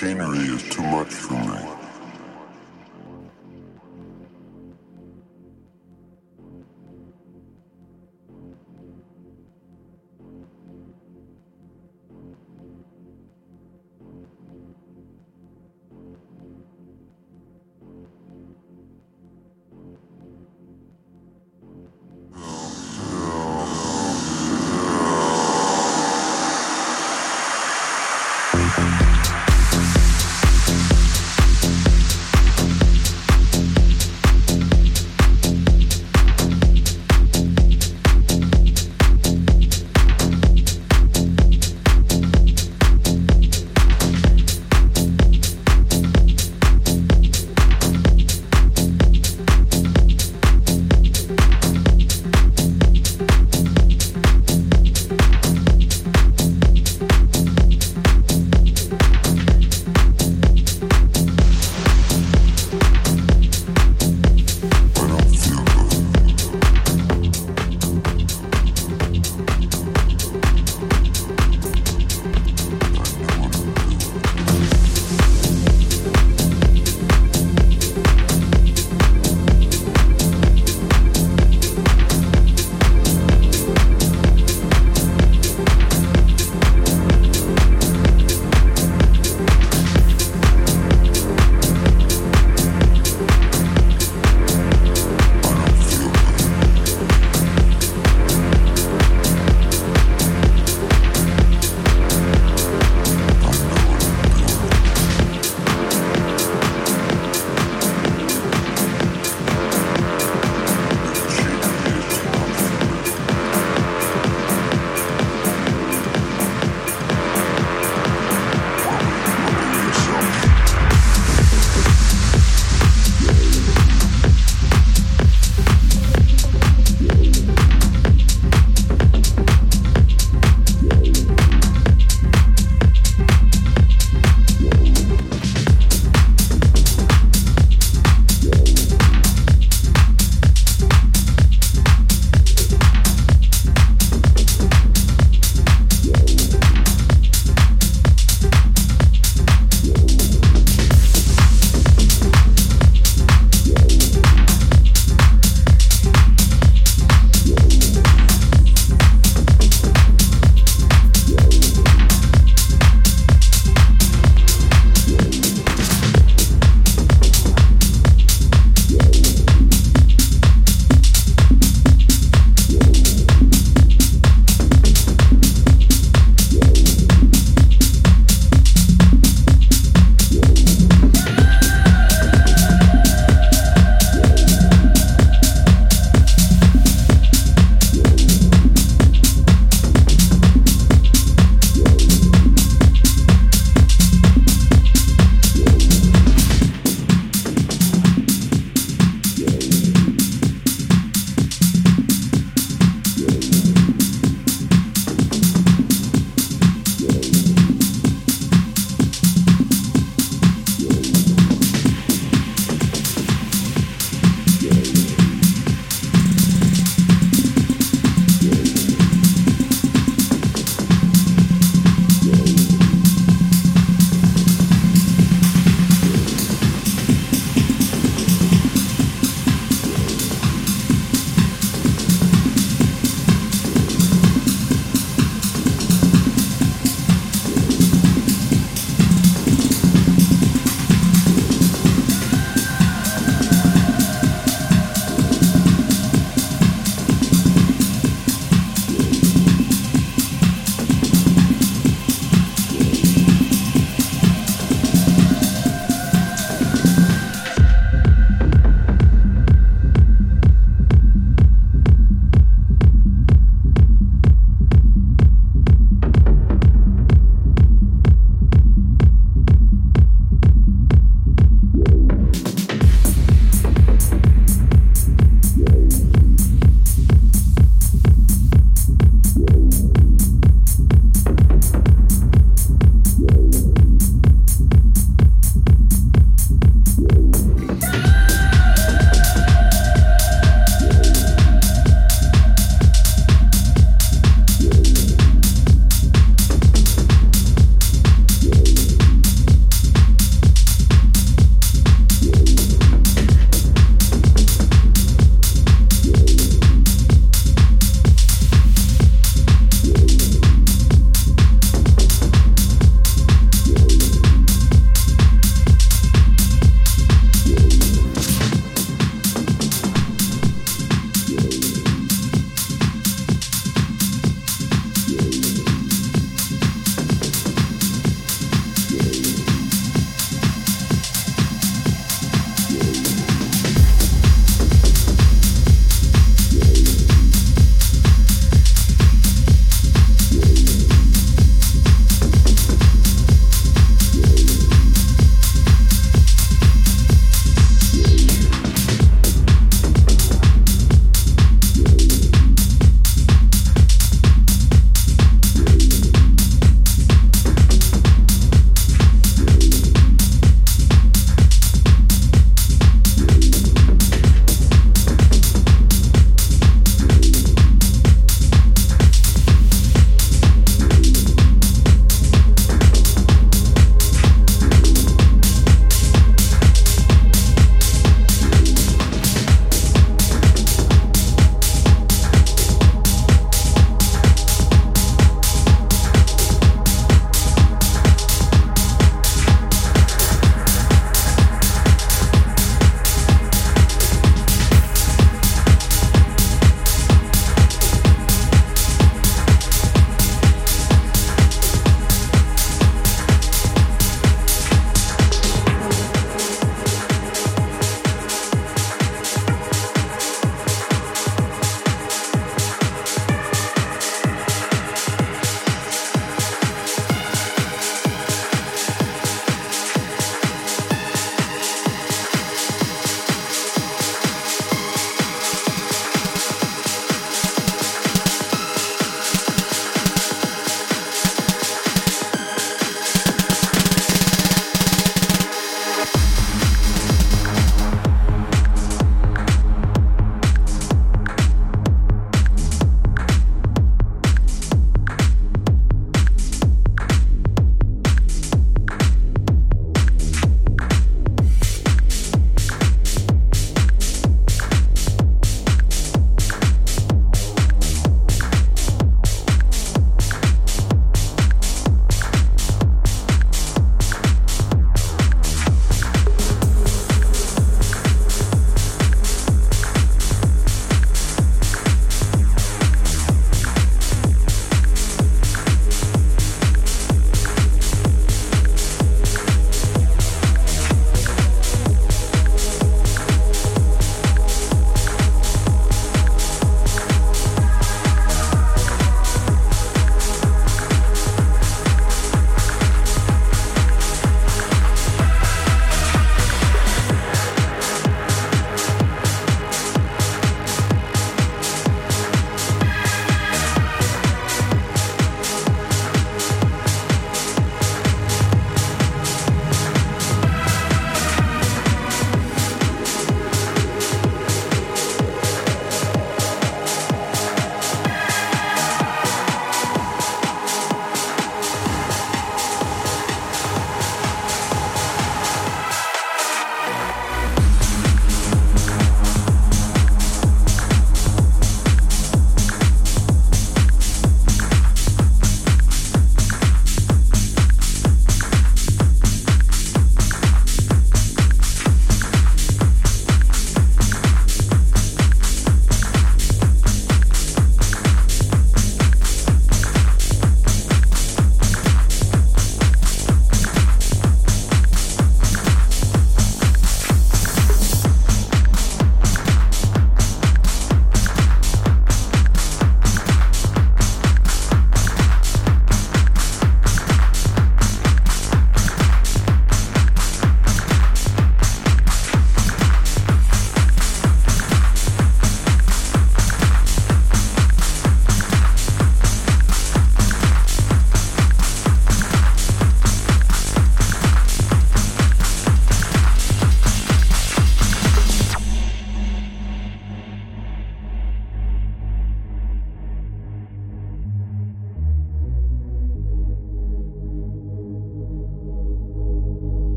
machinery 0.00 0.38
is 0.38 0.62
too 0.70 0.82
much 0.82 1.12
for 1.12 1.34
me. 1.34 1.79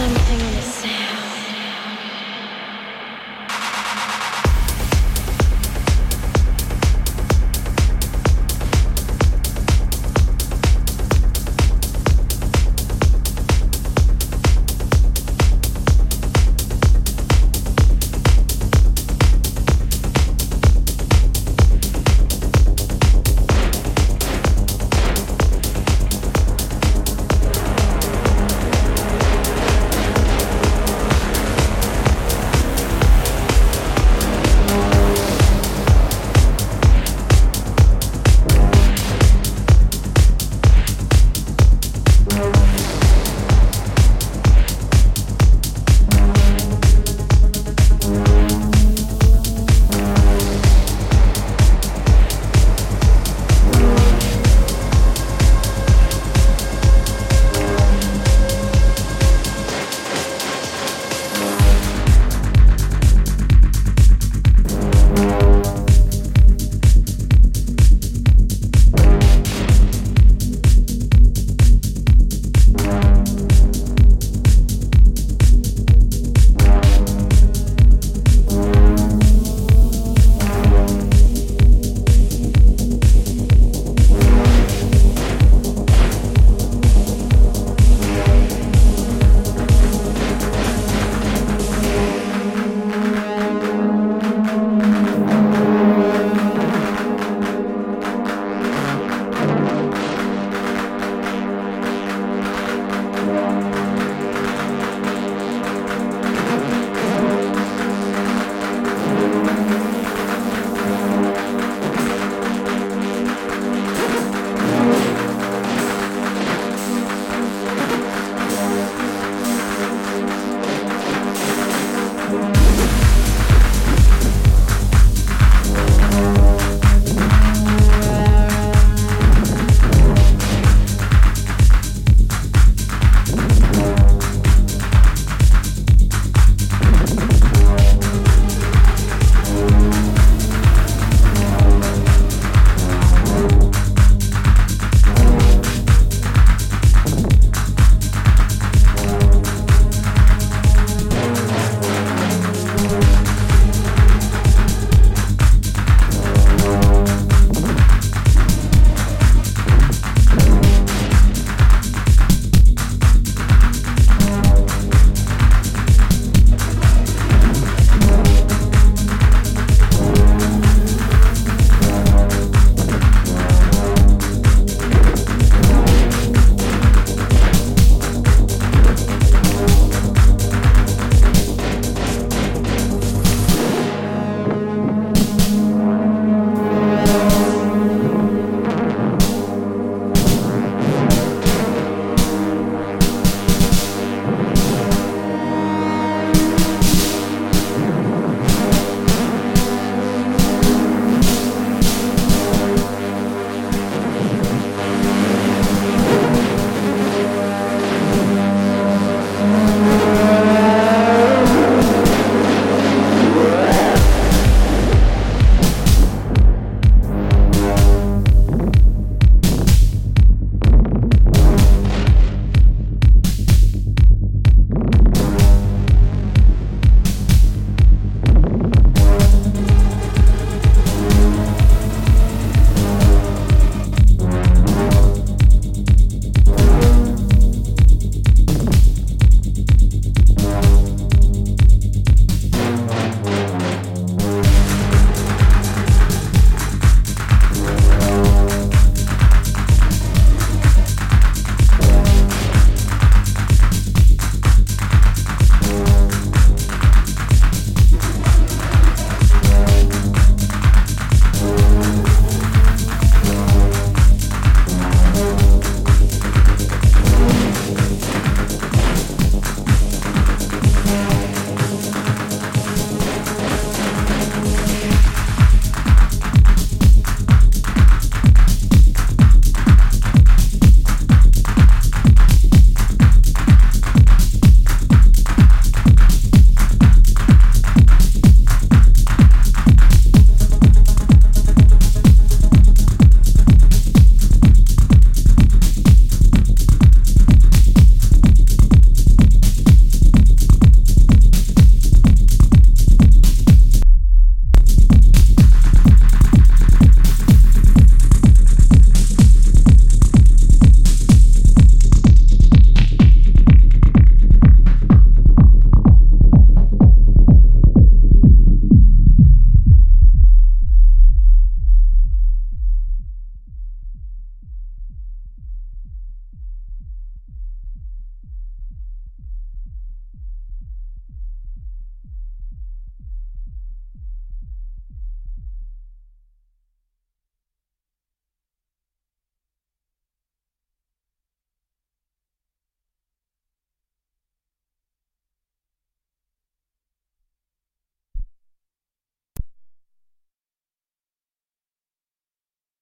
something 0.00 0.49